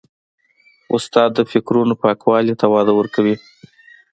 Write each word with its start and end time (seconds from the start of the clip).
استاد 0.95 1.29
د 1.35 1.39
فکرونو 1.51 1.93
پاکوالي 2.03 2.53
ته 2.59 2.65
وده 2.73 2.93
ورکوي. 2.99 3.35